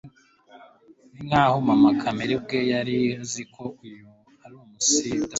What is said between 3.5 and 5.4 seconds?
ko uyu ari umunsi udasanzwe